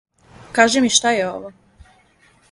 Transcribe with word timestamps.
Кажи 0.59 0.79
ми 0.85 0.89
шта 0.95 1.11
је 1.17 1.27
ово? 1.33 1.51